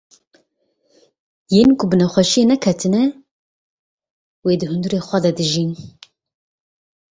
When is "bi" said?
1.89-1.95